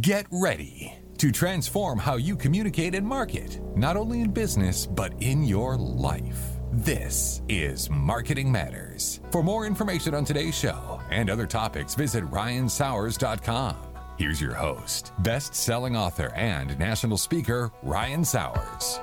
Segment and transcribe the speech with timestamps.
[0.00, 5.44] Get ready to transform how you communicate and market, not only in business, but in
[5.44, 6.40] your life.
[6.72, 9.20] This is Marketing Matters.
[9.30, 13.76] For more information on today's show and other topics, visit ryansauers.com.
[14.18, 19.00] Here's your host, best selling author and national speaker, Ryan Sauers.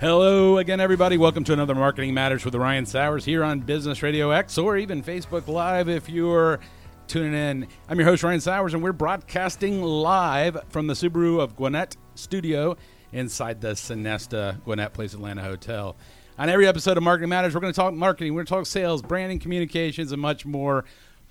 [0.00, 1.16] Hello again, everybody.
[1.16, 5.02] Welcome to another Marketing Matters with Ryan Sauers here on Business Radio X or even
[5.02, 6.58] Facebook Live if you're
[7.06, 7.68] tuning in.
[7.88, 12.76] I'm your host, Ryan Sauers, and we're broadcasting live from the Subaru of Gwinnett studio
[13.12, 15.96] inside the Sonesta Gwinnett Place Atlanta Hotel.
[16.36, 18.66] On every episode of Marketing Matters, we're going to talk marketing, we're going to talk
[18.66, 20.84] sales, branding, communications, and much more.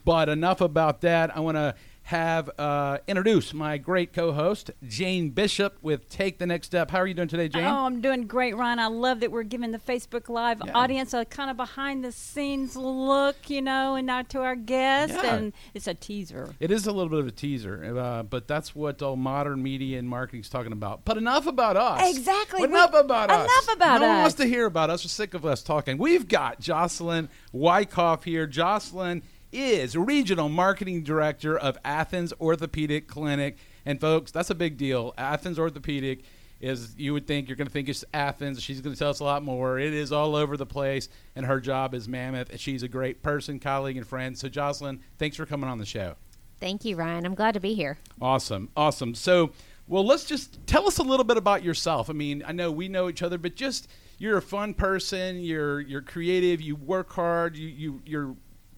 [0.06, 1.36] But enough about that.
[1.36, 1.76] I want to
[2.10, 6.92] have uh, introduce my great co-host Jane Bishop with Take the Next Step.
[6.92, 7.64] How are you doing today, Jane?
[7.66, 8.78] Oh, I'm doing great, Ryan.
[8.78, 10.74] I love that we're giving the Facebook Live Yeah.
[10.76, 15.16] audience a kind of behind the scenes look, you know, and not to our guest.
[15.16, 15.36] Yeah.
[15.36, 16.54] And it's a teaser.
[16.60, 19.98] It is a little bit of a teaser, uh, but that's what all modern media
[19.98, 21.06] and marketing is talking about.
[21.06, 22.16] But enough about us.
[22.16, 22.62] Exactly.
[22.66, 23.50] Enough We- about us.
[23.50, 24.02] enough about us.
[24.02, 25.04] no one wants to hear about us.
[25.04, 25.98] We're sick of us talking.
[25.98, 28.46] We've got Jocelyn Wykoff here.
[28.46, 29.24] Jocelyn
[29.56, 33.58] is regional marketing director of Athens Orthopedic Clinic.
[33.86, 35.14] And folks, that's a big deal.
[35.18, 36.24] Athens Orthopedic
[36.60, 38.62] is you would think you're going to think it's Athens.
[38.62, 39.80] She's going to tell us a lot more.
[39.80, 42.50] It is all over the place, and her job is mammoth.
[42.50, 44.38] And she's a great person, colleague, and friend.
[44.38, 46.16] So, Jocelyn, thanks for coming on the show.
[46.60, 47.26] Thank you, Ryan.
[47.26, 47.98] I'm glad to be here.
[48.22, 49.14] Awesome, awesome.
[49.14, 49.52] So,
[49.88, 52.10] well, let's just tell us a little bit about yourself.
[52.10, 55.42] I mean, I know we know each other, but just you're a fun person.
[55.42, 56.62] You're you're creative.
[56.62, 57.58] You work hard.
[57.58, 58.36] You you you're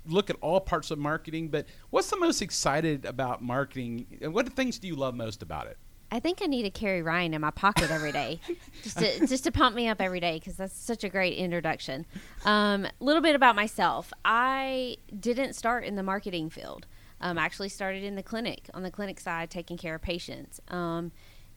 [0.08, 1.50] look at all parts of marketing.
[1.50, 4.20] But what's the most excited about marketing?
[4.22, 5.78] And what things do you love most about it?
[6.10, 8.40] I think I need to carry Ryan in my pocket every day,
[8.84, 12.06] just to just to pump me up every day because that's such a great introduction.
[12.46, 14.14] A um, little bit about myself.
[14.24, 16.88] I didn't start in the marketing field.
[17.20, 20.62] Um, I actually started in the clinic on the clinic side, taking care of patients.
[20.70, 21.12] Um,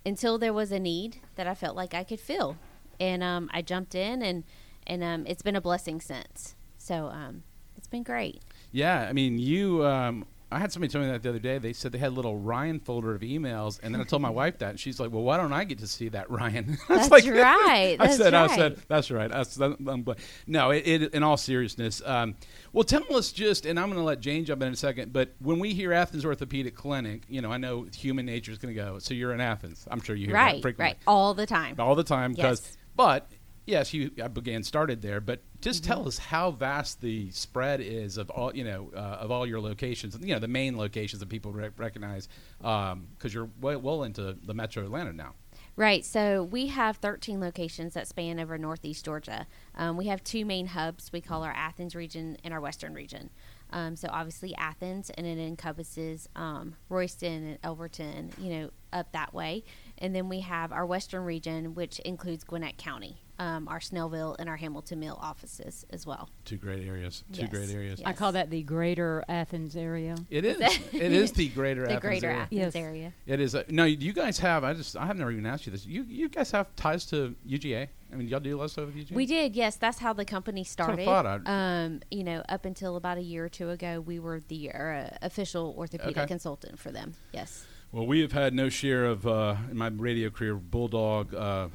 [0.04, 2.56] until there was a need that I felt like I could fill,
[2.98, 4.44] and um, I jumped in, and
[4.86, 6.56] and um, it's been a blessing since.
[6.78, 7.44] So um,
[7.90, 8.40] been great.
[8.72, 9.84] Yeah, I mean, you.
[9.84, 11.58] Um, I had somebody tell me that the other day.
[11.58, 14.30] They said they had a little Ryan folder of emails, and then I told my
[14.30, 17.06] wife that, and she's like, "Well, why don't I get to see that Ryan?" I
[17.06, 17.96] That's right.
[18.00, 20.04] I said, "I said that's right." That's, that, I'm,
[20.48, 22.34] no, it, it, in all seriousness, um,
[22.72, 25.12] well, tell us just, and I'm going to let Jane jump in in a second.
[25.12, 28.74] But when we hear Athens Orthopedic Clinic, you know, I know human nature is going
[28.74, 28.98] to go.
[28.98, 29.86] So you're in Athens.
[29.88, 31.76] I'm sure you hear that Right, frequently right, all the time.
[31.78, 32.76] all the time because Yes.
[32.96, 33.30] but
[33.70, 35.92] yes you I began started there but just Mm-hmm.
[35.92, 39.60] tell us how vast the spread is of all you know uh, of all your
[39.60, 42.28] locations you know the main locations that people rec- recognize
[42.58, 45.34] because you're well, well into the metro atlanta now
[45.76, 46.04] Right.
[46.04, 49.46] So we have 13 locations that span over Northeast Georgia.
[49.74, 53.30] Um, we have two main hubs we call our Athens region and our Western region.
[53.70, 59.32] Um, so obviously Athens, and it encompasses um, Royston and Elberton, you know, up that
[59.32, 59.64] way.
[59.96, 64.48] And then we have our Western region, which includes Gwinnett County, um, our Snellville and
[64.48, 66.28] our Hamilton Mill offices as well.
[66.44, 67.50] two great areas two Yes.
[67.50, 68.08] great areas Yeah.
[68.08, 70.14] I call that the greater Athens area.
[70.30, 70.60] it is
[70.92, 71.88] it is the greater Athens area.
[71.88, 72.42] the Athens greater area.
[72.42, 72.76] Athens Yes.
[72.76, 73.12] area.
[73.26, 75.72] it is uh, no you guys have i just i have never even asked you
[75.72, 78.70] this you you guys have ties to uga i mean y'all do a lot of
[78.70, 79.76] stuff with uga We did, yes.
[79.76, 81.04] That's how the company what I started.
[81.06, 81.26] thought.
[81.26, 84.70] I'd- Um, you know, up until about a year or two ago, we were the
[84.72, 86.26] uh, official orthopedic Okay.
[86.26, 87.14] consultant for them.
[87.32, 87.64] Yes.
[87.92, 91.68] Well, we have had no share of uh, in my radio career bulldog uh,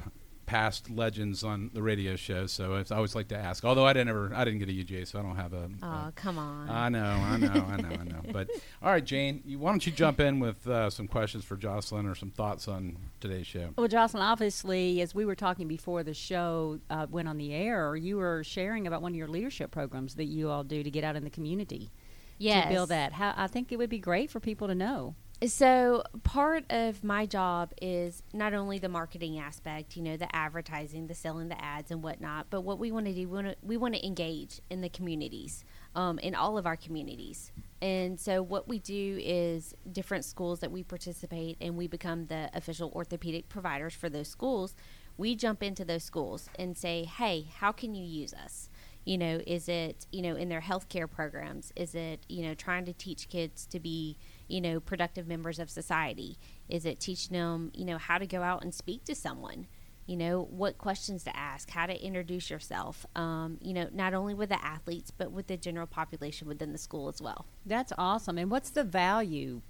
[0.46, 3.64] past legends on the radio show, so I always like to ask.
[3.64, 5.68] Although I didn't ever, I didn't get a UGA, so I don't have a.
[5.82, 6.70] Oh, a- come on.
[6.70, 8.20] I know, I know, I know, I know.
[8.32, 8.48] But
[8.82, 12.06] all right, Jane, you, why don't you jump in with uh, some questions for Jocelyn
[12.06, 13.70] or some thoughts on today's show?
[13.76, 17.96] Well, Jocelyn, obviously, as we were talking before the show uh, went on the air,
[17.96, 21.04] you were sharing about one of your leadership programs that you all do to get
[21.04, 21.90] out in the community
[22.38, 22.66] yes.
[22.66, 23.12] to build that.
[23.12, 25.14] How, I think it would be great for people to know.
[25.44, 31.08] So, part of my job is not only the marketing aspect, you know, the advertising,
[31.08, 33.56] the selling the ads and whatnot, but what we want to do, we want to,
[33.60, 35.62] we want to engage in the communities,
[35.94, 37.52] um, in all of our communities.
[37.82, 42.48] And so, what we do is different schools that we participate and we become the
[42.54, 44.74] official orthopedic providers for those schools.
[45.18, 48.70] We jump into those schools and say, hey, how can you use us?
[49.06, 52.84] you know is it you know in their healthcare programs is it you know trying
[52.84, 54.18] to teach kids to be
[54.48, 56.38] you know productive members of society
[56.68, 59.66] is it teaching them you know how to go out and speak to someone
[60.06, 64.34] you know what questions to ask how to introduce yourself um, you know not only
[64.34, 68.38] with the athletes but with the general population within the school as well That's awesome.
[68.38, 69.60] And what's the value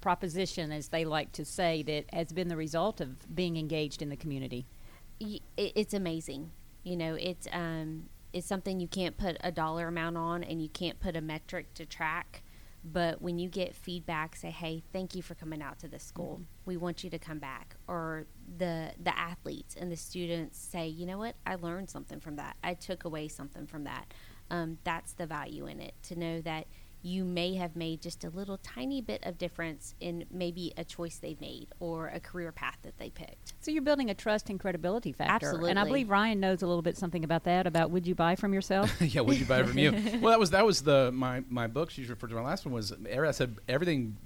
[0.00, 4.08] proposition, as they like to say, that has been the result of being engaged in
[4.08, 4.66] the community?
[5.56, 6.52] it's amazing.
[6.84, 10.68] You know, it's um, it's something you can't put a dollar amount on, and you
[10.68, 12.42] can't put a metric to track.
[12.92, 16.42] But when you get feedback, say, "Hey, thank you for coming out to this school.
[16.66, 18.26] We want you to come back." Or
[18.58, 21.34] the the athletes and the students say, "You know what?
[21.44, 22.56] I learned something from that.
[22.62, 24.14] I took away something from that."
[24.50, 26.68] Um, that's the value in it to know that
[27.02, 31.18] you may have made just a little tiny bit of difference in maybe a choice
[31.18, 33.54] they made or a career path that they picked.
[33.60, 35.46] So you're building a trust and credibility factor.
[35.46, 35.70] Absolutely.
[35.70, 37.66] And I believe Ryan knows a little bit something about that.
[37.66, 38.92] About would you buy from yourself?
[39.00, 39.92] yeah, would you buy from you?
[40.20, 42.36] well, that was that was the my my books you referred to.
[42.36, 44.16] My last one was I said everything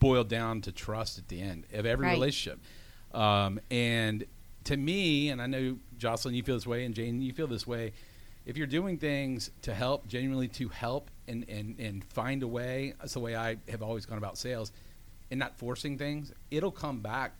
[0.00, 2.14] boiled down to trust at the end of every Right.
[2.14, 2.60] relationship,
[3.14, 4.24] um, and
[4.64, 7.66] to me, and I know Jocelyn, you feel this way, and Jane, you feel this
[7.66, 7.92] way.
[8.46, 12.94] If you're doing things to help, genuinely to help, and and and find a way,
[12.98, 14.72] that's the way I have always gone about sales,
[15.30, 16.32] and not forcing things.
[16.50, 17.32] It'll come back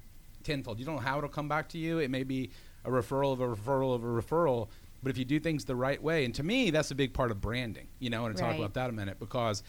[0.43, 0.79] tenfold.
[0.79, 1.99] You don't know how it'll come back to you.
[1.99, 2.51] It may be
[2.85, 4.69] a referral of a referral of a referral,
[5.03, 7.31] but if you do things the right way, and to me, that's a big part
[7.31, 7.89] of branding.
[7.99, 8.59] You know, and talk Right.
[8.59, 9.63] about that a minute because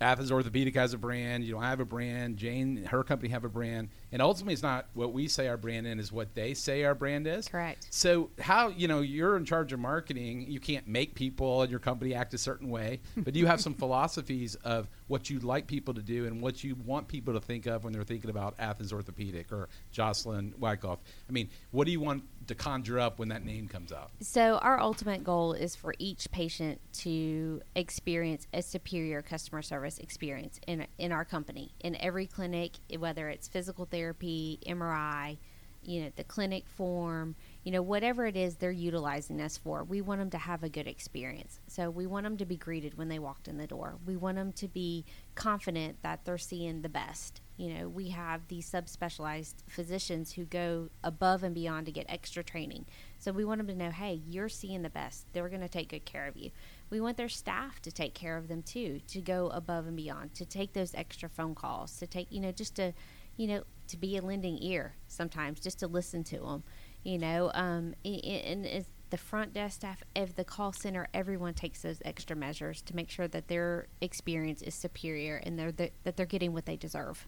[0.00, 1.44] Athens Orthopedic has a brand.
[1.44, 2.36] You know, I have a brand.
[2.38, 5.86] Jane, her company have a brand, and ultimately, it's not what we say our brand
[5.86, 7.48] in is what they say our brand is.
[7.48, 7.86] Correct.
[7.90, 10.46] So how you know you're in charge of marketing?
[10.48, 13.60] You can't make people in your company act a certain way, but do you have
[13.60, 17.40] some philosophies of what you'd like people to do and what you want people to
[17.40, 20.98] think of when they're thinking about Athens Orthopedic or Jocelyn Wykoff.
[21.28, 24.10] I mean, what do you want to conjure up when that name comes out?
[24.20, 30.60] So, our ultimate goal is for each patient to experience a superior customer service experience
[30.66, 31.72] in, in our company.
[31.80, 35.38] In every clinic, whether it's physical therapy, MRI,
[35.82, 40.00] you know, the clinic form, you know, whatever it is they're utilizing us for, we
[40.00, 41.58] want them to have a good experience.
[41.68, 43.96] So, we want them to be greeted when they walked in the door.
[44.04, 45.04] We want them to be
[45.34, 47.40] confident that they're seeing the best.
[47.56, 52.42] You know, we have these subspecialized physicians who go above and beyond to get extra
[52.42, 52.86] training.
[53.18, 55.26] So we want them to know, hey, you're seeing the best.
[55.32, 56.50] They're going to take good care of you.
[56.88, 60.34] We want their staff to take care of them too, to go above and beyond,
[60.34, 62.94] to take those extra phone calls, to take, you know, just to,
[63.36, 66.62] you know, to be a lending ear sometimes, just to listen to them,
[67.02, 67.50] you know.
[67.54, 72.36] Um, and as the front desk staff of the call center, everyone takes those extra
[72.36, 76.52] measures to make sure that their experience is superior and they're the, that they're getting
[76.52, 77.26] what they deserve.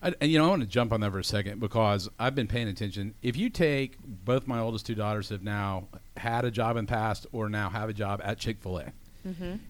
[0.00, 2.36] I, and you know, I want to jump on that for a second because I've
[2.36, 3.14] been paying attention.
[3.20, 6.88] If you take both my oldest two daughters have now had a job in the
[6.92, 8.92] past or now have a job at Chick Fil A,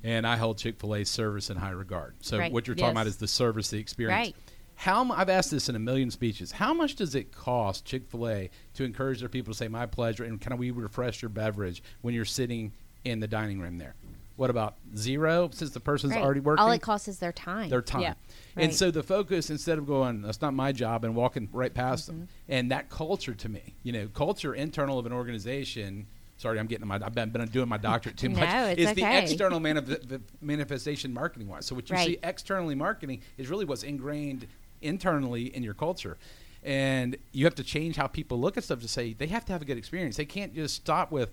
[0.04, 2.14] and I hold Chick Fil A service in high regard.
[2.20, 2.40] So Mm-hmm.
[2.42, 2.52] Right.
[2.52, 2.92] what you're talking Yes.
[2.92, 4.26] about is the service, the experience.
[4.28, 4.36] Right.
[4.78, 6.52] How I've asked this in a million speeches.
[6.52, 9.86] How much does it cost Chick Fil A to encourage their people to say "my
[9.86, 12.72] pleasure" and can we refresh your beverage when you're sitting
[13.04, 13.96] in the dining room there?
[14.36, 16.22] What about zero since the person's Right.
[16.22, 16.62] already working?
[16.64, 17.70] All it costs is their time.
[17.70, 18.02] their time.
[18.02, 18.14] Yeah.
[18.56, 22.06] And so the focus instead of going, that's not my job, and walking right past
[22.06, 22.52] them, Mm-hmm.
[22.52, 26.06] and that culture to me, you know, culture internal of an organization.
[26.36, 27.00] Sorry, I'm getting my.
[27.04, 28.48] I've been, been doing my doctorate too much.
[28.48, 31.66] No, it's is the external manif- the manifestation marketing wise.
[31.66, 34.46] So what you see externally marketing is really what's ingrained
[34.82, 36.16] internally in your culture.
[36.62, 39.52] And you have to change how people look at stuff to say they have to
[39.52, 40.16] have a good experience.
[40.16, 41.30] They can't just stop with,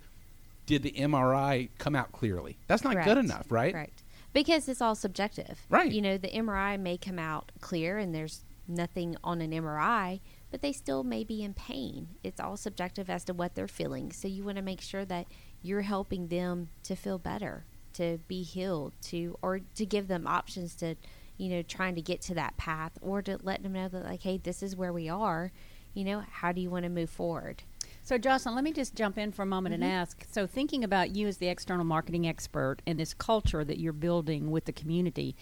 [0.65, 2.57] did the MRI come out clearly?
[2.67, 3.73] That's not good enough, right?
[3.73, 4.03] Correct.
[4.33, 5.65] Because it's all subjective.
[5.69, 5.91] Right.
[5.91, 10.19] You know, the MRI may come out clear and there's nothing on an MRI,
[10.51, 12.09] but they still may be in pain.
[12.23, 14.11] It's all subjective as to what they're feeling.
[14.11, 15.27] So you want to make sure that
[15.61, 20.75] you're helping them to feel better, to be healed, to or to give them options
[20.75, 20.95] to,
[21.37, 24.23] you know, trying to get to that path or to let them know that like,
[24.23, 25.51] hey, this is where we are.
[25.93, 27.63] You know, how do you want to move forward?
[28.03, 29.89] So, Jocelyn, let me just jump in for a moment and Mm-hmm.
[29.91, 30.25] ask.
[30.31, 34.51] So, thinking about you as the external marketing expert and this culture that you're building
[34.51, 35.35] with the community,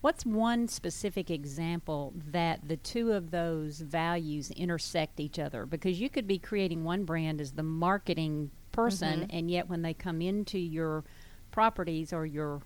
[0.00, 5.66] what's one specific example that the two of those values intersect each other?
[5.66, 9.30] Because you could be creating one brand as the marketing person, Mm-hmm.
[9.30, 11.04] and yet when they come into your
[11.50, 12.62] properties or your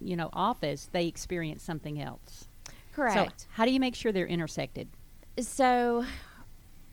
[0.00, 2.48] you know office, they experience something else.
[2.92, 3.40] Correct.
[3.42, 4.88] So, how do you make sure they're intersected?
[5.42, 6.04] so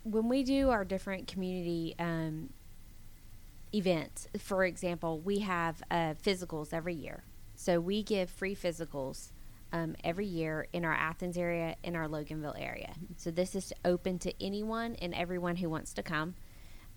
[0.04, 2.50] when we do our different community um,
[3.74, 7.24] events for example we have uh, physicals every year
[7.56, 9.32] so we give free physicals
[9.74, 14.18] um, every year in our athens area in our loganville area so this is open
[14.18, 16.36] to anyone and everyone who wants to come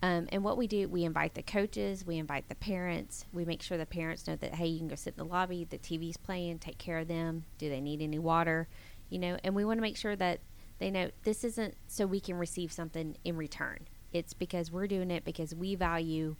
[0.02, 3.62] um, and what we do we invite the coaches we invite the parents we make
[3.62, 6.16] sure the parents know that hey you can go sit in the lobby the tv's
[6.16, 8.68] playing take care of them do they need any water
[9.08, 10.40] you know and we want to make sure that
[10.80, 13.86] they know this isn't so we can receive something in return.
[14.12, 16.36] It's because we're doing it because we value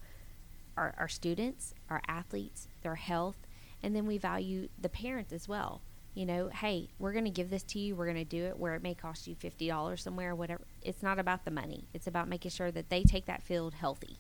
[0.77, 3.47] our, our students, our athletes, their health,
[3.83, 5.83] and then we value the parent as well.
[6.15, 7.95] You know, hey, we're going to give this to you.
[7.95, 10.63] We're going to do it where it may cost you fifty dollars somewhere, whatever.
[10.83, 11.87] It's not about the money.
[11.95, 14.19] It's about making sure that they take that field healthy,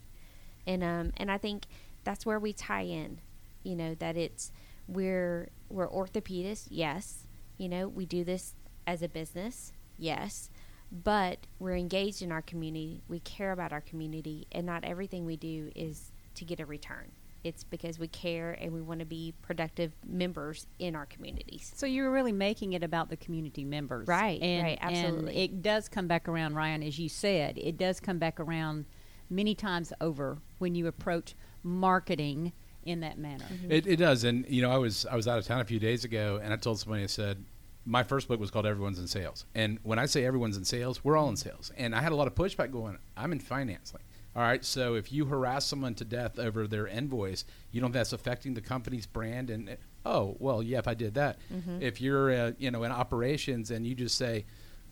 [0.66, 1.66] and um, and I think
[2.04, 3.20] that's where we tie in.
[3.62, 4.52] You know, that it's
[4.86, 7.26] we're we're orthopedists, yes,
[7.58, 8.54] You know, we do this
[8.86, 10.48] as a business, yes,
[10.90, 13.02] but we're engaged in our community.
[13.06, 17.12] We care about our community, and not everything we do is to get a return.
[17.42, 21.72] It's because we care and we want to be productive members in our communities.
[21.74, 25.30] So you're really making it about the community members, Right, And, right, absolutely.
[25.32, 27.56] And it does come back around, Ryan, as you said.
[27.58, 28.84] It does come back around
[29.30, 32.52] many times over when you approach marketing
[32.84, 33.44] in that manner.
[33.44, 33.72] Mm-hmm.
[33.72, 35.78] It, it does, and you know, I was I was out of town a few
[35.78, 37.44] days ago, and I told somebody I said
[37.84, 41.04] my first book was called Everyone's in Sales, and when I say everyone's in sales,
[41.04, 42.98] we're all in sales, and I had a lot of pushback going.
[43.16, 44.04] I'm in finance, like,
[44.36, 48.12] all right, so if you harass someone to death over their invoice, you know that's
[48.12, 51.38] affecting the company's brand, and oh well, yeah, if I did that,
[51.80, 54.44] if you're uh, you know in operations and you just say.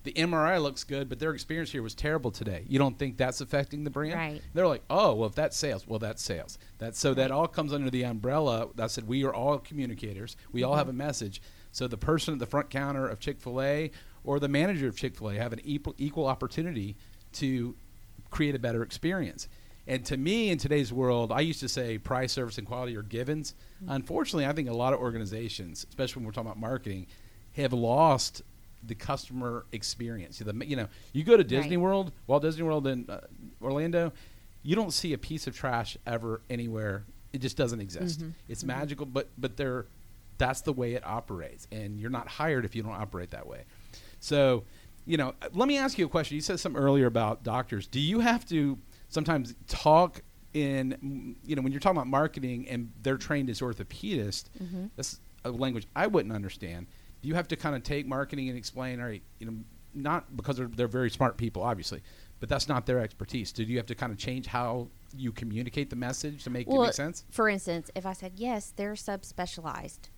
[0.04, 2.64] The MRI looks good, but their experience here was terrible today.
[2.68, 4.14] You don't think that's affecting the brand?
[4.14, 4.42] Right.
[4.54, 6.56] They're like, oh, well, if that's sales, well, that's sales.
[6.78, 8.68] That so that all comes under the umbrella.
[8.78, 10.36] I said we are all communicators.
[10.52, 11.42] We all have a message.
[11.72, 13.90] So the person at the front counter of Chick Fil A
[14.24, 16.96] or the manager of Chick Fil A have an equal, equal opportunity
[17.32, 17.74] to
[18.30, 19.48] create a better experience.
[19.86, 23.02] And to me, in today's world, I used to say price, service, and quality are
[23.02, 23.54] givens.
[23.82, 23.92] Mm-hmm.
[23.92, 27.06] Unfortunately, I think a lot of organizations, especially when we're talking about marketing,
[27.52, 28.42] have lost
[28.82, 30.38] the customer experience.
[30.38, 31.82] The, you know, you go to Disney Right.
[31.82, 33.20] World, Walt Disney World in uh,
[33.62, 34.12] Orlando,
[34.62, 37.04] you don't see a piece of trash ever anywhere.
[37.32, 38.20] It just doesn't exist.
[38.20, 38.30] Mm-hmm.
[38.48, 38.78] It's mm-hmm.
[38.78, 39.86] magical, but but they're
[40.38, 43.64] that's the way it operates, and you're not hired if you don't operate that way.
[44.20, 44.64] So,
[45.08, 46.34] you know, let me ask you a question.
[46.34, 47.86] You said something earlier about doctors.
[47.86, 50.20] Do you have to sometimes talk
[50.52, 54.50] in, you know, when you're talking about marketing and they're trained as orthopedists?
[54.62, 54.88] Mm-hmm.
[54.96, 56.88] That's a language I wouldn't understand.
[57.22, 59.54] Do you have to kind of take marketing and explain, all right, you know,
[59.94, 62.02] not because they're, they're very smart people, obviously,
[62.38, 63.50] but that's not their expertise.
[63.50, 66.78] Do you have to kind of change how you communicate the message to make it
[66.78, 67.24] make sense?
[67.30, 70.10] For instance, if I said, yes, they're subspecialized,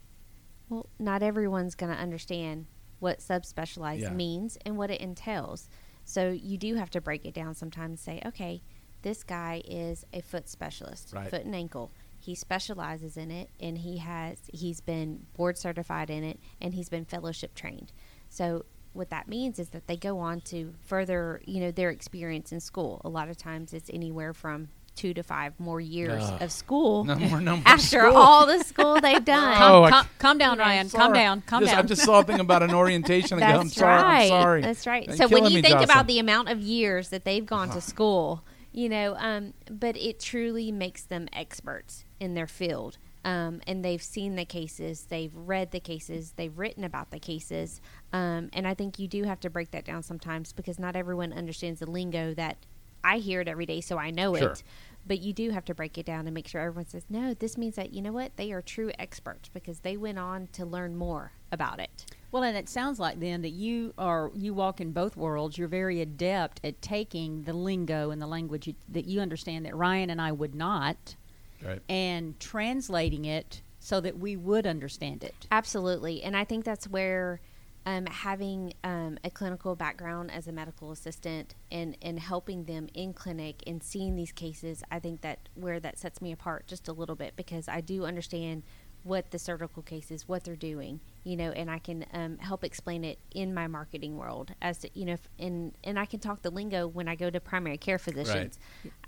[0.69, 2.67] well, not everyone's going to understand
[3.01, 4.13] what subspecialized Yeah.
[4.13, 5.69] means and what it entails.
[6.05, 8.63] So you do have to break it down sometimes and say, okay,
[9.03, 11.29] this guy is a foot specialist, Right.
[11.31, 11.91] foot and ankle.
[12.19, 16.89] He specializes in it and he has he's been board certified in it and he's
[16.91, 17.93] been fellowship trained.
[18.29, 22.53] So what that means is that they go on to further, you know, their experience
[22.53, 23.01] in school.
[23.05, 26.43] A lot of times it's anywhere from two to five more years Ugh.
[26.43, 28.17] of school No more, no more after school.
[28.17, 29.57] all the school they've done.
[29.57, 30.91] Calm, Oh, I- calm, calm down, Ryan.
[30.91, 31.41] Calm down.
[31.43, 31.85] Calm Just- down.
[31.85, 33.39] I just saw a thing about an orientation.
[33.39, 34.03] and I go, I'm That's sorry.
[34.03, 34.23] right.
[34.23, 34.61] I'm sorry.
[34.63, 35.07] That's right.
[35.07, 35.85] You're so when you me, think Jocelyn.
[35.91, 40.21] about the amount of years that they've gone to school, you know, um, but it
[40.21, 42.99] truly makes them experts in their field.
[43.23, 47.81] Um, and they've seen the cases, they've read the cases, they've written about the cases.
[48.15, 51.33] Um, and I think you do have to break that down sometimes because not everyone
[51.35, 52.57] understands the lingo that
[53.05, 54.51] I hear it every day, so I know Sure.
[54.51, 54.63] it.
[55.07, 57.57] But you do have to break it down and make sure everyone says, no, this
[57.57, 60.95] means that, you know what, they are true experts because they went on to learn
[60.95, 62.05] more about it.
[62.31, 65.57] Well, and it sounds like then that you are you walk in both worlds.
[65.59, 69.75] You're very adept at taking the lingo and the language you, that you understand that
[69.75, 71.17] Ryan and I would not,
[71.65, 71.81] Right.
[71.89, 75.47] and translating it so that we would understand it.
[75.51, 77.41] Absolutely, and I think that's where
[77.87, 83.13] um, having um, a clinical background as a medical assistant and and helping them in
[83.13, 86.93] clinic and seeing these cases, I think that where that sets me apart just a
[86.93, 88.63] little bit because I do understand
[89.03, 92.65] what the surgical case is, what they're doing, you know, and I can um, help
[92.65, 96.21] explain it in my marketing world as to, you know, if, and and I can
[96.21, 98.59] talk the lingo when I go to primary care physicians.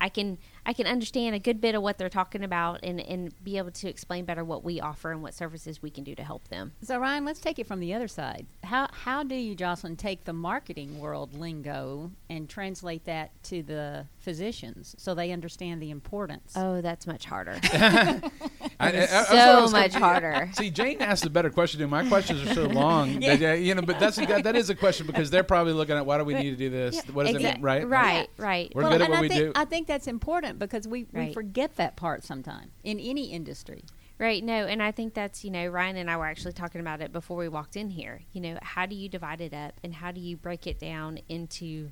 [0.01, 3.33] I can I can understand a good bit of what they're talking about and and
[3.43, 6.23] be able to explain better what we offer and what services we can do to
[6.23, 6.73] help them.
[6.83, 8.47] So Ryan, let's take it from the other side.
[8.65, 14.07] How how do you, Jocelyn, take the marketing world lingo and translate that to the
[14.19, 16.53] physicians so they understand the importance?
[16.57, 17.59] Oh, that's much harder.
[18.83, 20.05] I, I- I- that's so was much confused.
[20.05, 20.51] harder.
[20.55, 23.21] See, Jane asked a better question than my questions are so long.
[23.21, 25.97] that, uh, you know, but that's that, that is a question because they're probably looking
[25.97, 27.01] at why do we need to do this?
[27.07, 27.61] What does it mean?
[27.61, 27.87] Right.
[27.89, 28.73] Right, right.
[28.75, 29.53] We're good at and what I we think, do.
[29.55, 33.85] I think that's important because we, we forget that part sometimes in any industry.
[34.19, 34.45] Right.
[34.45, 37.13] No, and I think that's, you know, Ryan and I were actually talking about it
[37.13, 38.21] before we walked in here.
[38.33, 41.19] You know, how do you divide it up and how do you break it down
[41.29, 41.91] into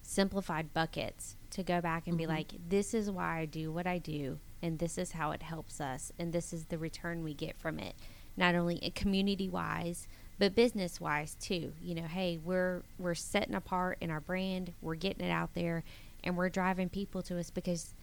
[0.00, 2.32] simplified buckets to go back and be mm-hmm.
[2.34, 5.80] like, this is why I do what I do and this is how it helps
[5.80, 7.96] us and this is the return we get from it.
[8.36, 10.06] Not only eh, community wise,
[10.38, 11.72] but business wise too.
[11.80, 15.82] You know, hey, we're we're setting apart in our brand, we're getting it out there
[16.22, 17.94] and we're driving people to us because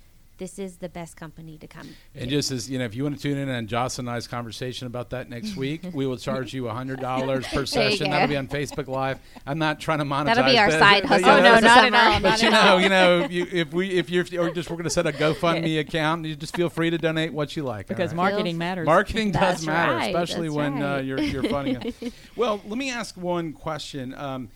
[0.44, 1.88] this is the best company to come.
[2.14, 4.28] And just as you know, if you want to tune in on Joss and I's
[4.28, 8.10] conversation about that next week, we will charge you hundred dollars per session.
[8.10, 9.20] That'll be on Facebook Live.
[9.48, 10.26] I'm not trying to monetize.
[10.26, 11.30] That'll be our that, side but, hustle.
[11.30, 12.20] you Oh, no, not at all.
[12.20, 14.84] But you know, you know, if, you, if we, if you're, or just we're going
[14.84, 17.88] to set a GoFundMe account, you just feel free to donate what you like.
[17.88, 18.18] Because right?
[18.18, 18.86] marketing Feels- matters.
[18.86, 22.14] Marketing does That's matter, right, especially that's when uh, you're you're funding it.
[22.36, 24.14] Well, let me ask one question.
[24.16, 24.50] Um,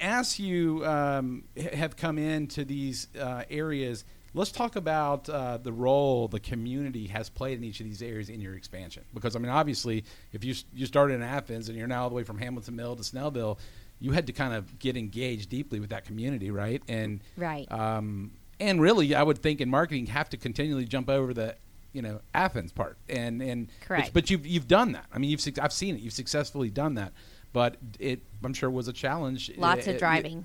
[0.00, 5.72] as you um, h- have come into these uh, areas, let's talk about uh, the
[5.72, 9.04] role the community has played in each of these areas in your expansion.
[9.14, 12.14] Because I mean, obviously, if you you started in Athens and you're now all the
[12.14, 13.58] way from Hamilton Mill to Snellville,
[14.00, 16.82] you had to kind of get engaged deeply with that community, right?
[16.88, 17.70] And Right.
[17.70, 21.56] um, and really, I would think in marketing, you have to continually jump over the,
[21.94, 22.98] you know, Athens part.
[23.08, 24.10] And and but- Correct.
[24.12, 25.06] But, you've you've done that.
[25.12, 26.00] I mean, you've I've seen it.
[26.02, 27.12] You've successfully done that.
[27.52, 29.50] But it, I'm sure, was a challenge.
[29.56, 30.44] Lots Uh, of driving.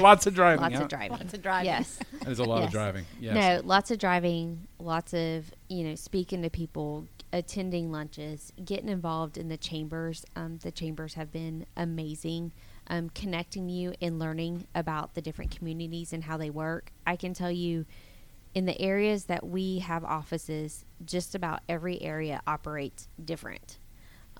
[0.00, 0.60] lots of driving.
[0.62, 0.82] Lots yeah.
[0.82, 1.10] of driving.
[1.12, 1.66] Lots of driving.
[1.66, 1.98] Yes.
[2.24, 3.04] There's a lot of driving.
[3.20, 3.34] Yes.
[3.34, 9.38] No, lots of driving, lots of you know speaking to people, attending lunches, getting involved
[9.38, 10.24] in the chambers.
[10.34, 12.52] Um, the chambers have been amazing,
[12.88, 16.90] um, connecting you and learning about the different communities and how they work.
[17.06, 17.86] I can tell you,
[18.54, 23.78] in the areas that we have offices, just about every area operates different,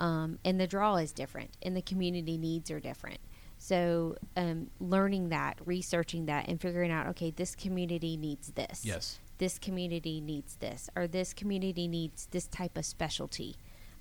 [0.01, 3.19] um, and the draw is different, and the community needs are different.
[3.59, 9.21] So, um, learning that, researching that, and figuring out, okay, this community needs this Yes.
[9.39, 13.57] this community needs this or this community needs this type of specialty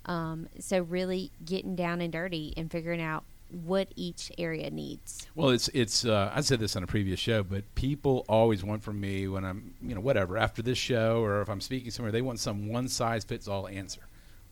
[0.06, 5.50] um, so really getting down and dirty and figuring out what each area needs Well,
[5.50, 6.04] it's it's.
[6.04, 9.44] Uh, I said this on a previous show, but people always want from me when
[9.44, 12.68] I'm, you know, whatever after this show or if I'm speaking somewhere, they want some
[12.68, 14.02] one size fits all answer.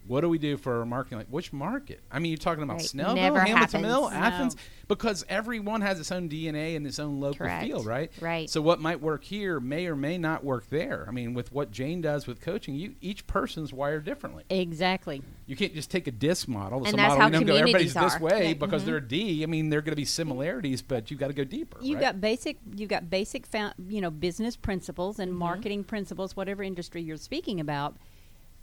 [0.08, 1.18] What do we do for our marketing?
[1.18, 2.00] Like which market?
[2.10, 2.86] I mean, you're talking about Right.
[2.86, 3.82] Snellville, Never Hamilton happens.
[3.82, 4.16] Mill, No.
[4.16, 4.56] Athens,
[4.88, 7.66] because everyone has its own DNA and its own local Correct.
[7.66, 8.10] feel, right?
[8.20, 8.48] Right.
[8.48, 11.04] So what might work here may or may not work there.
[11.06, 14.44] I mean, with what Jane does with coaching, you each person's wired differently.
[14.48, 15.22] Exactly.
[15.46, 16.80] You can't just take a disc model.
[16.80, 18.54] It's And a that's model how know, go, everybody's communities this way Yeah.
[18.54, 18.86] because Mhm.
[18.86, 19.42] they're a D.
[19.42, 21.78] I mean, there are going to be similarities, but you've got to go deeper.
[21.82, 22.06] You've right?
[22.14, 25.38] got basic, you've got basic, found, you know, business principles and Mm-hmm.
[25.38, 27.96] marketing principles, whatever industry you're speaking about.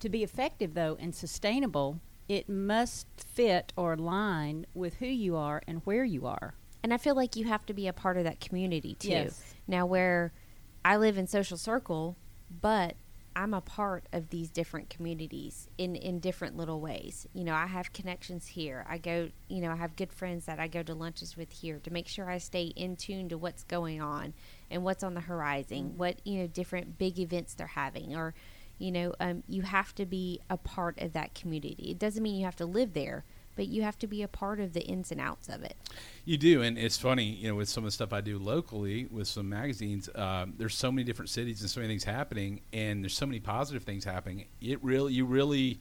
[0.02, 5.62] To be effective, though, and sustainable, it must fit or align with who you are
[5.68, 6.56] and where you are.
[6.84, 9.54] and i feel like you have to be a part of that community too Yes.
[9.68, 10.34] now where
[10.84, 12.15] i live in social circle
[12.62, 12.96] but
[13.36, 17.65] i'm a part of these different communities in in different little ways you know i
[17.67, 20.93] have connections here i go you know i have good friends that i go to
[20.93, 24.34] lunches with here to make sure i stay in tune to what's going on
[24.72, 25.98] and what's on the horizon mm.
[25.98, 28.34] what you know different big events they're having or
[28.78, 32.36] you know um, you have to be a part of that community it doesn't mean
[32.36, 33.24] you have to live there
[33.56, 35.78] but you have to be a part of the ins and outs of it
[36.26, 39.06] You do, and it's funny, you know, with some of the stuff I do locally
[39.10, 40.10] with some magazines.
[40.14, 43.40] Um, there's so many different cities and so many things happening, and there's so many
[43.40, 44.46] positive things happening.
[44.60, 45.80] It really, you really,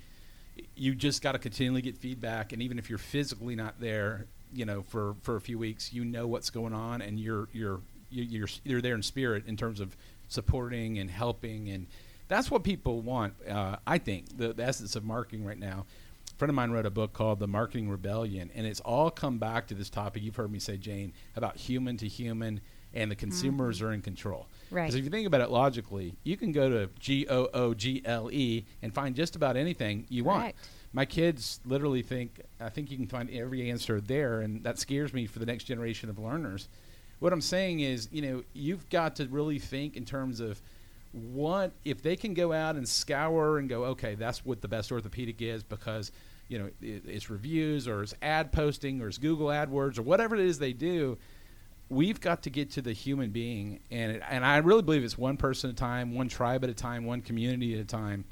[0.77, 4.65] you just got to continually get feedback, and even if you're physically not there, you
[4.67, 7.81] know, for for a few weeks, you know what's going on, and you're you're
[8.11, 9.97] you- you're you're there in spirit in terms of
[10.29, 11.87] supporting and helping, and
[12.29, 13.35] that's what people want.
[13.49, 15.87] Uh, I think the, the essence of marketing right now
[16.35, 19.39] a friend of mine wrote a book called The Marketing Rebellion, and it's all come
[19.39, 22.61] back to this topic you've heard me say, Jane, about human to human,
[22.93, 24.49] and the consumers are in control.
[24.71, 24.83] Right.
[24.83, 28.03] Because if you think about it logically, you can go to G O O G
[28.05, 30.43] L E and find just about anything you want.
[30.43, 30.59] Correct.
[30.93, 35.13] My kids literally think, I think you can find every answer there, and that scares
[35.13, 36.69] me for the next generation of learners.
[37.21, 40.61] What I'm saying is, you know, you've got to really think in terms of
[41.15, 44.91] what if they can go out and scour and go, okay, that's what the best
[44.91, 46.11] orthopedic is because
[46.49, 50.35] you know it, it's reviews or it's ad posting or it's Google AdWords or whatever
[50.35, 51.17] it is they do.
[51.89, 55.17] We've got to get to the human being, and it, and I really believe it's
[55.17, 58.25] one person at a time, one tribe at a time, one community at a time.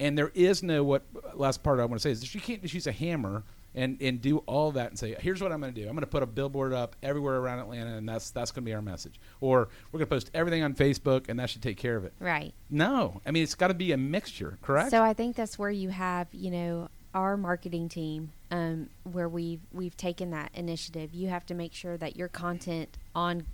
[0.00, 2.74] And there is no what last part I want to say is you can't just
[2.74, 3.44] use a hammer
[3.76, 5.86] and, and do all that and say, here's what I'm going to do.
[5.86, 8.68] I'm going to put a billboard up everywhere around Atlanta, and that's that's going to
[8.68, 9.20] be our message.
[9.40, 12.14] Or we're going to post everything on Facebook, and that should take care of it.
[12.18, 14.90] right No, I mean it's got to be a mixture, correct?
[14.90, 19.60] So I think that's where you have, you know, our marketing team, um, where we've
[19.72, 21.14] we've taken that initiative.
[21.14, 23.46] You have to make sure that your content on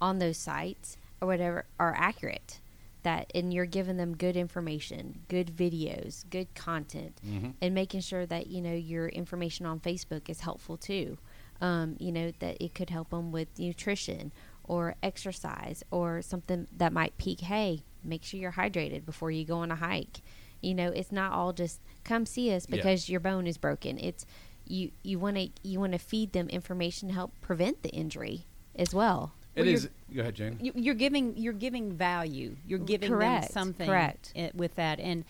[0.00, 2.60] on those sites or whatever are accurate.
[3.04, 7.54] That and you're giving them good information, good videos, good content, Mhm.
[7.60, 11.16] and making sure that you know your information on Facebook is helpful too.
[11.60, 14.32] Um, you know that it could help them with nutrition
[14.64, 17.40] or exercise or something that might peak.
[17.42, 20.20] Hey, make sure you're hydrated before you go on a hike.
[20.60, 22.76] You know, it's not all just come see us Yeah.
[22.76, 23.98] because your bone is broken.
[23.98, 24.26] It's
[24.66, 28.44] you you want to you want to feed them information to help prevent the injury
[28.74, 29.32] as well.
[29.58, 29.88] It Well, is.
[30.14, 30.58] Go ahead, Jane.
[30.60, 32.56] You, you're giving you're giving value.
[32.66, 34.32] You're giving Correct, them something correct.
[34.36, 35.00] i- with that.
[35.00, 35.24] And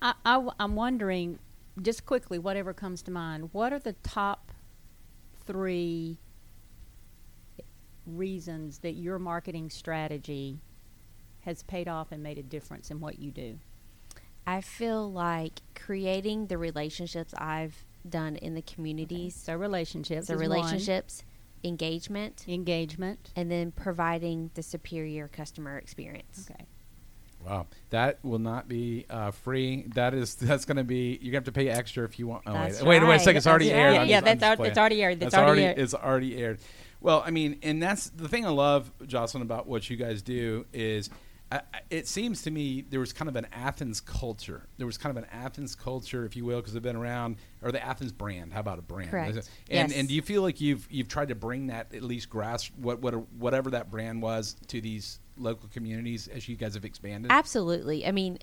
[0.00, 1.38] I, I, am wondering,
[1.82, 3.50] just quickly, whatever comes to mind.
[3.52, 4.52] What are the top
[5.46, 6.18] three
[8.06, 10.60] reasons that your marketing strategy
[11.40, 13.58] has paid off and made a difference in what you do?
[14.46, 20.40] I feel like creating the relationships I've done in the communities, So relationships, so is
[20.40, 20.48] one.
[21.62, 23.30] Relationships, engagement, engagement.
[23.36, 26.48] and then providing the superior customer experience.
[26.50, 26.64] Okay.
[27.46, 29.84] Wow, that will not be uh, free.
[29.94, 32.26] That is that's going to be you're going to have to pay extra if you
[32.26, 32.42] want.
[32.46, 33.38] Oh, That's wait, wait, wait a second.
[33.38, 33.96] It's already That's aired.
[33.96, 34.08] right.
[34.08, 35.20] Yeah, just- I'm that's just it's already aired.
[35.20, 35.78] That's That's already already aired.
[35.78, 36.58] it's already aired.
[37.00, 40.66] Well, I mean, and that's the thing I love, Jocelyn, about what you guys do
[40.72, 41.08] is.
[41.52, 44.68] I, it seems to me there was kind of an Athens culture.
[44.78, 47.72] There was kind of an Athens culture, if you will, because they've been around, or
[47.72, 48.52] the Athens brand.
[48.52, 49.10] How about a brand?
[49.10, 49.36] Correct.
[49.36, 49.92] And Yes.
[49.92, 53.00] and do you feel like you've you've tried to bring that at least grasp what
[53.00, 57.32] what whatever that brand was to these local communities as you guys have expanded?
[57.32, 58.06] Absolutely.
[58.06, 58.38] I mean,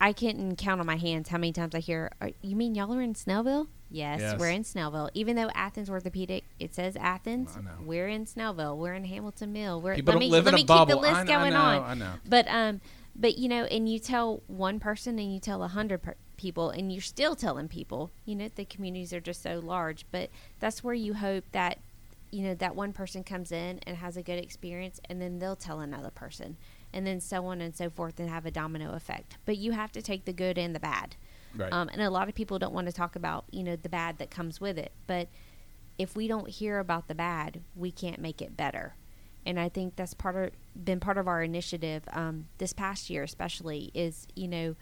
[0.00, 2.92] I can't count on my hands how many times I hear, "Are- "You mean y'all
[2.94, 4.38] are in Snellville?" Yes, Yes.
[4.40, 5.10] we're in Snellville.
[5.14, 7.58] Even though Athens Orthopedic, it says Athens.
[7.84, 8.76] We're in Snellville.
[8.78, 9.80] We're in Hamilton Mill.
[9.82, 10.94] We're People let me live let in a me keep bubble.
[10.94, 11.82] the list I- I going know, on.
[11.82, 12.12] I know.
[12.26, 12.80] But um,
[13.14, 16.70] but you know, and you tell one person and you tell a hundred per- people,
[16.70, 18.10] and you're still telling people.
[18.24, 20.06] You know, the communities are just so large.
[20.10, 21.78] But that's where you hope that
[22.30, 25.54] you know that one person comes in and has a good experience and then they'll
[25.54, 26.56] tell another person
[26.92, 29.36] and then so on and so forth and have a domino effect.
[29.44, 31.16] But you have to take the good and the bad.
[31.54, 31.70] Right.
[31.70, 34.18] um, and a lot of people don't want to talk about you know the bad
[34.18, 34.92] that comes with it.
[35.06, 35.28] But
[35.98, 38.96] if we don't hear about the bad we can't make it better.
[39.44, 43.24] And i think that's part of been part of our initiative um, this past year
[43.24, 44.76] especially is you know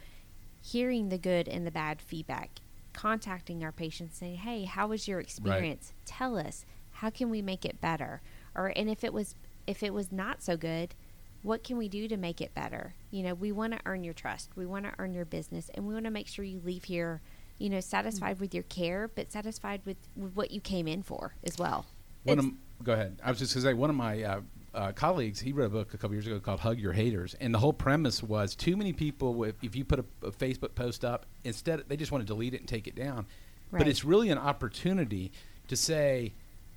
[0.62, 2.60] hearing the good and the bad feedback
[2.92, 5.92] contacting our patients saying hey how was your experience?
[6.04, 8.20] Tell us how can we make it better?
[8.54, 9.34] Or and if it was
[9.66, 10.94] if it was not so good
[11.42, 14.14] what can we do to make it better you know we want to earn your
[14.14, 16.84] trust we want to earn your business and we want to make sure you leave
[16.84, 17.20] here
[17.58, 21.34] you know satisfied with your care but satisfied with, with what you came in for
[21.44, 21.86] as well
[22.24, 23.18] One of, go ahead.
[23.24, 24.40] I was just going to say one of my uh,
[24.74, 25.40] uh, colleagues.
[25.40, 27.72] He wrote a book a couple years ago called "Hug Your Haters," and the whole
[27.72, 29.34] premise was too many people.
[29.34, 32.52] With, if you put a, a Facebook post up, instead they just want to delete
[32.52, 33.26] it and take it down.
[33.72, 35.32] But it's really an opportunity
[35.68, 36.34] to say,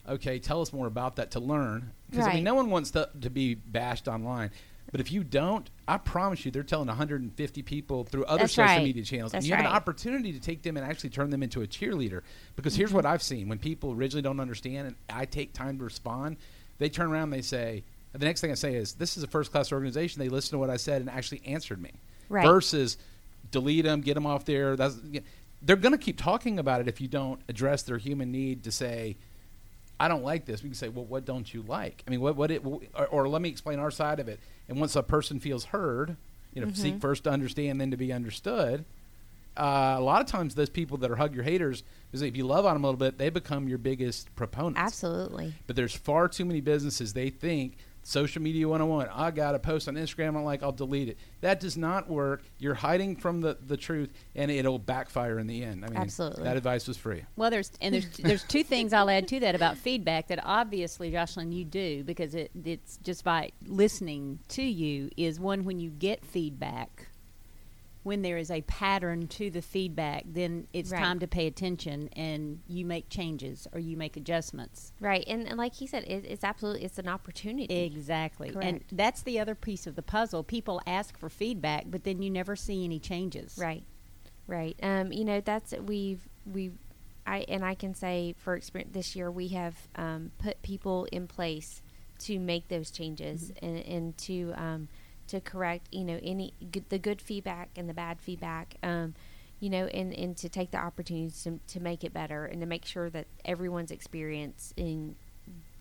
[0.07, 3.09] "Okay, tell us more about that." To learn, because I mean, no one wants to,
[3.21, 4.51] to be bashed online.
[4.91, 8.75] But if you don't, I promise you, they're telling 150 people through other That's social
[8.75, 8.83] right.
[8.83, 11.41] media channels, and That's you have an opportunity to take them and actually turn them
[11.41, 12.21] into a cheerleader.
[12.55, 12.97] Because here's mm-hmm.
[12.97, 16.37] what I've seen: when people originally don't understand, and I take time to respond,
[16.77, 19.27] they turn around, and they say, the next thing I say is, "This is a
[19.27, 21.91] first-class organization." They listened to what I said and actually answered me.
[22.29, 22.45] Right.
[22.45, 22.97] Versus
[23.51, 24.75] delete them, get them off there.
[24.75, 24.97] That's
[25.61, 28.71] they're going to keep talking about it if you don't address their human need to
[28.71, 29.17] say.
[30.03, 30.61] I don't like this.
[30.63, 32.03] We can say, well, what don't you like?
[32.05, 34.39] I mean, what what it, or, or let me explain our side of it.
[34.67, 36.17] And once a person feels heard,
[36.53, 36.75] you know, Mm-hmm.
[36.81, 38.85] seek first to understand, then to be understood.
[39.55, 42.65] Uh, a lot of times, those people that are hug your haters, if you love
[42.65, 44.79] on them a little bit, they become your biggest proponents.
[44.79, 49.59] absolutely But there's far too many businesses they think social media 101 i got to
[49.59, 50.29] post on instagram.
[50.29, 51.17] I don't like i'll delete it.
[51.41, 52.43] That does not work.
[52.59, 55.85] You're hiding from the, the truth and it'll backfire in the end.
[55.85, 56.43] I mean Absolutely.
[56.43, 57.23] that advice was free.
[57.35, 61.11] Well, there's and there's there's two things I'll add to that about feedback that obviously,
[61.11, 65.89] Jocelyn, you do because it it's just by listening to you is one when you
[65.89, 67.07] get feedback,
[68.03, 70.99] when there is a pattern to the feedback, then it's Right.
[70.99, 74.91] time to pay attention and you make changes or you make adjustments.
[74.99, 79.21] right and, and like he said it, it's absolutely it's an opportunity Exactly, and that's
[79.23, 80.43] the other piece of the puzzle.
[80.43, 83.57] People ask for feedback, but then you never see any changes.
[83.57, 83.83] Right,
[84.47, 84.77] right.
[84.83, 86.77] Um, you know, that's we've we've
[87.25, 91.27] I and I can say for experience this year we have um, put people in
[91.27, 91.81] place
[92.19, 94.87] to make those changes and, and to um,
[95.33, 98.75] to correct you know any good, the good feedback and the bad feedback.
[98.83, 99.15] Um,
[99.59, 102.67] you know, and, and to take the opportunities to, to make it better and to
[102.67, 105.15] make sure that everyone's experience in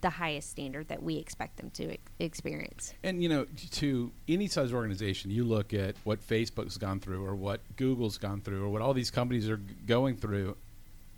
[0.02, 2.94] the highest standard that we expect them to ex- experience.
[3.02, 7.34] And you know, to any size organization, you look at what Facebook's gone through, or
[7.34, 10.56] what Google's gone through, or what all these companies are going through.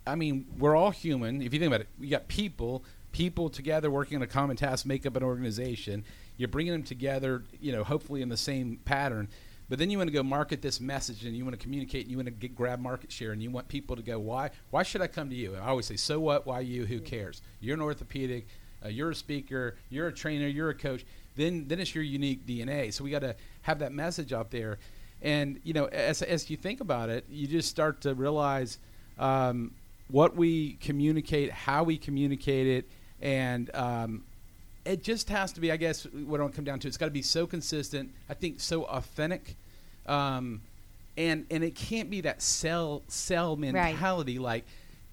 [0.07, 1.43] I mean, we're all human.
[1.43, 4.87] If you think about it, we got people, people together working on a common task,
[4.87, 6.05] make up an organization.
[6.37, 9.29] You're bringing them together, you know, hopefully in the same pattern.
[9.69, 12.11] But then you want to go market this message, and you want to communicate, and
[12.11, 14.51] you want to get, grab market share, and you want people to go, why?
[14.71, 15.57] Why should I come to you?
[15.57, 16.47] I always say, so what?
[16.47, 16.85] Why you?
[16.85, 17.41] Who cares?
[17.61, 18.47] You're an orthopedic.
[18.85, 19.77] Uh, you're a speaker.
[19.89, 20.47] You're a trainer.
[20.47, 21.07] You're a coach.
[21.37, 22.93] Then, then it's your unique DNA.
[22.93, 24.79] So we got to have that message out there.
[25.23, 28.79] And you know, as as you think about it, you just start to realize
[29.19, 29.73] um,
[30.09, 32.91] what we communicate, how we communicate it,
[33.23, 34.25] and um,
[34.85, 35.73] it just has to be.
[35.73, 36.89] I guess what I want to come down to.
[36.89, 38.11] It's got to be so consistent.
[38.29, 39.57] I think so authentic,
[40.07, 40.61] um,
[41.17, 44.39] and and it can't be that sell sell mentality.
[44.39, 44.65] Like,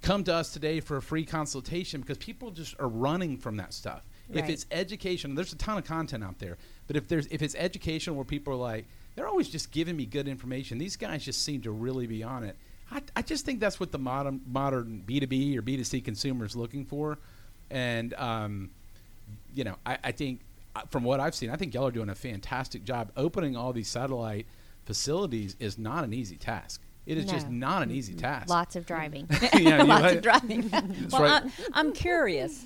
[0.01, 3.73] come to us today for a free consultation because people just are running from that
[3.73, 4.03] stuff.
[4.33, 6.57] If it's education, there's a ton of content out there.
[6.87, 10.05] But if there's if it's education where people are like, they're always just giving me
[10.05, 10.77] good information.
[10.77, 12.55] These guys just seem to really be on it.
[12.89, 15.83] I, I just think that's what the modern modern B two B or B two
[15.83, 17.17] C consumer is looking for,
[17.69, 18.69] and um,
[19.53, 20.41] you know, I, I think
[20.75, 23.11] uh, from what I've seen, I think y'all are doing a fantastic job.
[23.17, 24.47] Opening all these satellite
[24.85, 26.81] facilities is not an easy task.
[27.05, 28.47] It is just not an easy task.
[28.49, 29.27] Lots of driving.
[29.53, 30.69] Yeah, you Lots like- of driving.
[31.11, 31.43] well, right.
[31.45, 32.65] I, I'm curious.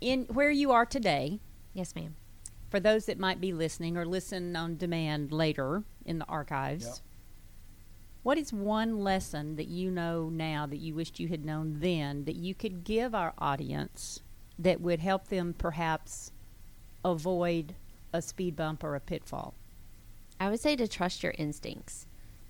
[0.00, 1.40] In where you are today,
[1.74, 2.14] yes, ma'am.
[2.70, 6.94] for those that might be listening or listen on demand later in the archives, Yep.
[8.22, 12.24] what is one lesson that you know now that you wished you had known then
[12.24, 14.20] that you could give our audience
[14.60, 16.30] that would help them perhaps
[17.04, 17.74] avoid
[18.12, 19.54] a speed bump or a pitfall?
[20.38, 22.06] I would say to trust your instincts.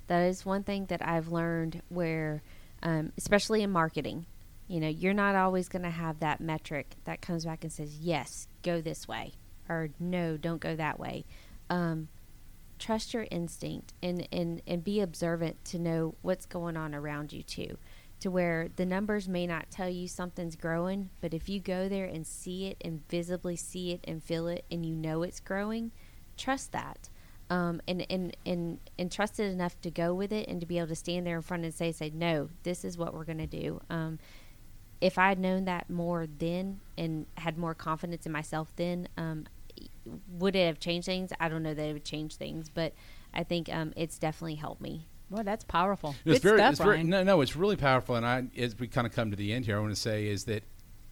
[0.09, 2.43] That is one thing that I've learned where,
[2.83, 4.27] um, especially in marketing,
[4.67, 7.99] you know, you're not always going to have that metric that comes back and says,
[7.99, 9.33] yes, go this way,
[9.69, 11.25] or no, don't go that way.
[11.69, 12.09] Um,
[12.79, 17.43] trust your instinct and, and, and be observant to know what's going on around you,
[17.43, 17.79] too.
[18.21, 22.05] To where the numbers may not tell you something's growing, but if you go there
[22.05, 25.91] and see it and visibly see it and feel it and you know it's growing,
[26.37, 27.09] trust that
[27.51, 30.89] um, and, and, and, and trusted enough to go with it and to be able
[30.89, 33.47] to stand there in front and say, say, no, this is what we're going to
[33.47, 33.81] do.
[33.91, 34.21] Um,
[35.01, 39.47] if I had known that more then and had more confidence in myself then, um,
[40.29, 41.33] would it have changed things?
[41.41, 42.93] I don't know that it would change things, but
[43.35, 45.07] I think um, it's definitely helped me.
[45.31, 46.15] Well, that's powerful.
[46.25, 48.17] It's Good very, stuff, it's very, no, no, it's really powerful.
[48.17, 50.27] And I, as we kind of come to the end here, I want to say
[50.27, 50.65] is that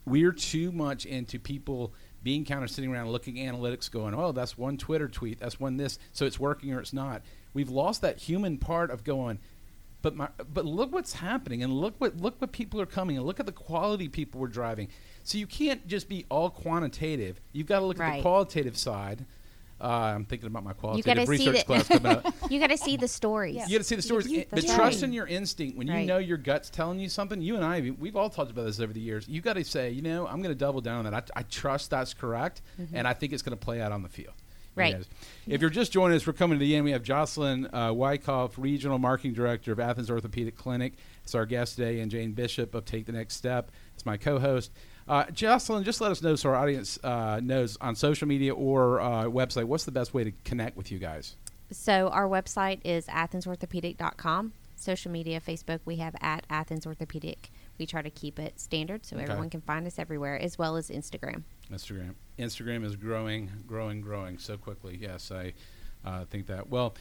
[0.05, 4.33] we're too much into people being kind of sitting around looking at analytics, going, "Oh,
[4.33, 7.23] that's one Twitter tweet, that's one this, so it's working or it's not."
[7.55, 9.39] We've lost that human part of going.
[10.01, 13.27] But my, but look what's happening, and look what look what people are coming, and
[13.27, 14.89] look at the quality people we're driving.
[15.25, 17.41] So you can't just be all quantitative.
[17.53, 19.27] You've got to look at the qualitative side.
[19.81, 22.35] Uh, I'm thinking about my qualitative research the- class coming up.
[22.51, 23.55] You got to see the stories.
[23.57, 23.67] Yeah.
[23.67, 25.77] You got to see the stories, Eh, but trust in your instinct.
[25.77, 26.07] When you Right.
[26.07, 28.93] know your gut's telling you something, you and I, we've all talked about this over
[28.93, 29.29] the years.
[29.29, 31.31] You got to say, you know, I'm going to double down on that.
[31.37, 32.63] I, I trust that's correct,
[32.93, 34.35] and I think it's going to play out on the field.
[34.75, 34.95] Right.
[34.95, 35.09] guys.
[35.47, 36.85] If you're just joining us, we're coming to the end.
[36.85, 40.95] We have Jocelyn uh, Wykoff, Regional Marketing Director of Athens Orthopedic Clinic.
[41.25, 43.71] It's our guest today, and Jane Bishop of Take the Next Step.
[43.95, 44.71] It's my co-host.
[45.09, 49.01] Uh, Jocelyn, just let us know so our audience uh, knows on social media or
[49.01, 49.65] uh, website.
[49.65, 51.37] What's the best way to connect with you guys?
[51.71, 54.53] So our website is athensorthopedic.com.
[54.77, 57.51] Social media, Facebook, we have at Athens Orthopedic.
[57.79, 59.25] We try to keep it standard so Okay.
[59.25, 61.43] everyone can find us everywhere, as well as Instagram.
[61.73, 62.15] Instagram.
[62.39, 64.97] Instagram is growing, growing, growing so quickly.
[65.01, 65.53] Yes, I
[66.05, 66.69] uh, think that.
[66.69, 66.95] Well,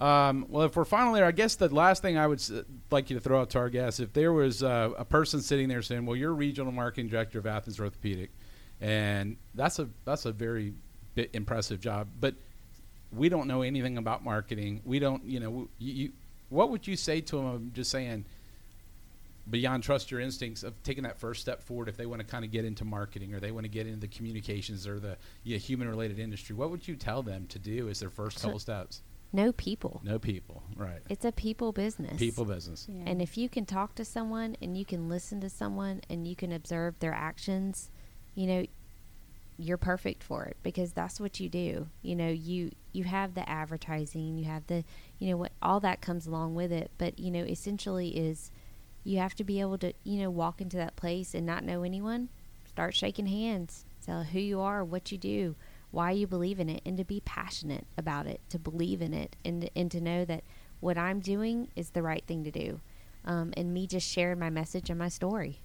[0.00, 2.52] um, well, if we're finally there, I guess the last thing I would s-
[2.90, 5.68] like you to throw out to our guests, if there was uh, a person sitting
[5.68, 8.30] there saying, "Well, you're regional marketing director of Athens Orthopedic,"
[8.80, 10.74] and that's a that's a very
[11.14, 12.34] bit impressive job, but
[13.12, 14.80] we don't know anything about marketing.
[14.84, 16.12] We don't, you know, you, you
[16.48, 17.46] what would you say to them?
[17.46, 18.24] I'm just saying,
[19.50, 22.44] beyond trust your instincts of taking that first step forward if they want to kind
[22.44, 25.56] of get into marketing or they want to get into the communications or the you
[25.56, 28.58] know, human related industry what would you tell them to do as their first couple
[28.58, 30.00] steps No people.
[30.04, 32.18] no people right It's a people business.
[32.18, 33.04] people business Yeah.
[33.06, 36.34] And if you can talk to someone and you can listen to someone and you
[36.34, 37.90] can observe their actions,
[38.34, 38.66] you know,
[39.56, 41.88] you're perfect for it because that's what you do.
[42.02, 44.84] You know, you you have the advertising, you have the,
[45.18, 48.50] you know, what all that comes along with it, but you know, essentially is
[49.04, 51.82] you have to be able to, you know, walk into that place and not know
[51.82, 52.28] anyone,
[52.66, 55.54] start shaking hands, tell who you are, what you do,
[55.90, 59.36] why you believe in it and to be passionate about it, to believe in it
[59.44, 60.44] and and to know that
[60.80, 62.80] what I'm doing is the right thing to do.
[63.24, 65.60] Um, and me just sharing my message and my story.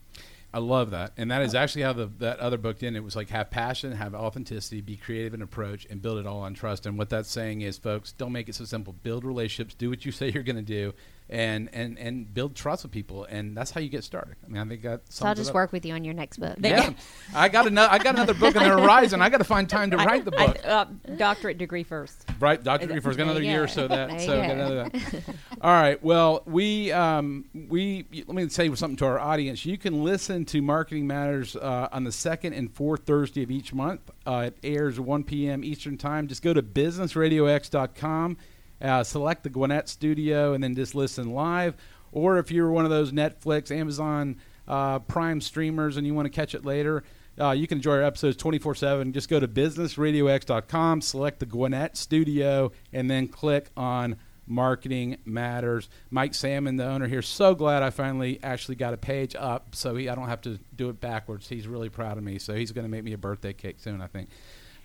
[0.53, 1.13] i love that.
[1.15, 2.95] And that is actually how the that other book did.
[2.95, 6.41] It was like have passion have authenticity be creative in approach and build it all
[6.41, 6.85] on trust.
[6.85, 8.93] And what that's saying is folks don't make it so simple.
[8.93, 9.75] Build relationships.
[9.75, 10.93] Do what you say you're going to do
[11.27, 14.61] and and and build trust with people and that's how you get started i mean
[14.61, 16.55] i think that So I'll just work with you on your next book.
[16.59, 16.91] yeah,
[17.33, 17.91] I got another.
[17.91, 19.21] I got another book on the horizon.
[19.23, 20.57] I got to find time to write the I- book.
[20.65, 20.85] uh,
[21.17, 22.25] doctorate degree first.
[22.39, 23.17] Right, doctorate Degree first.
[23.17, 23.71] Got another year, go.
[23.71, 24.65] so that so you got go.
[24.65, 24.91] another.
[25.61, 26.03] All right.
[26.03, 29.65] Well, we um, we let me say something to our audience.
[29.65, 33.73] You can listen to Marketing Matters uh, on the second and fourth Thursday of each
[33.73, 34.01] month.
[34.27, 35.63] Uh, it airs 1 p.m.
[35.63, 36.27] Eastern Time.
[36.27, 38.37] Just go to businessradiox.com,
[38.81, 41.75] uh, select the Gwinnett Studio, and then just listen live.
[42.11, 46.29] Or if you're one of those Netflix, Amazon uh, Prime streamers, and you want to
[46.29, 47.03] catch it later.
[47.39, 49.13] Uh, you can enjoy our episodes 24 7.
[49.13, 54.15] Just go to businessradiox.com, select the Gwinnett studio, and then click on
[54.47, 55.89] Marketing Matters.
[56.09, 59.95] Mike Salmon, the owner here, so glad I finally actually got a page up so
[59.95, 61.49] he, I don't have to do it backwards.
[61.49, 62.39] He's really proud of me.
[62.39, 64.29] So he's going to make me a birthday cake soon, I think.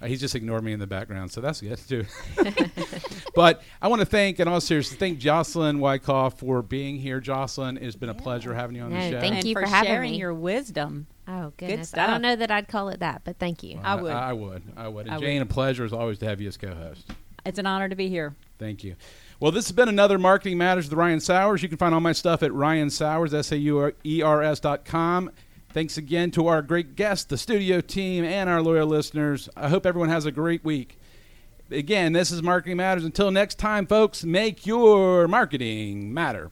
[0.03, 2.05] Uh, he's just ignored me in the background, so that's good too.
[3.35, 7.21] but I want to thank, in all seriousness, thank Jocelyn Wykoff for being here.
[7.21, 9.21] Jocelyn, it's been a pleasure having you on No, the show.
[9.21, 10.19] thank and you for, for having sharing me.
[10.19, 11.07] your wisdom.
[11.29, 12.11] Oh goodness, I stuff.
[12.11, 13.79] don't know that I'd call it that, but thank you.
[13.83, 14.11] I would.
[14.13, 14.63] I, would.
[14.77, 15.07] I would.
[15.07, 15.25] And I would.
[15.25, 17.07] Jane, a pleasure as always to have you as co-host.
[17.45, 18.35] It's an honor to be here.
[18.59, 18.97] Thank you.
[19.39, 21.63] Well, this has been another Marketing Matters with Ryan Sauers.
[21.63, 25.31] You can find all my stuff at Ryan Sauers, S-A-U-R-E-R-S dot com.
[25.73, 29.49] Thanks again to our great guests, the studio team, and our loyal listeners.
[29.57, 30.99] I hope everyone has a great week.
[31.71, 33.05] Again, this is Marketing Matters.
[33.05, 36.51] Until next time, folks, make your marketing matter.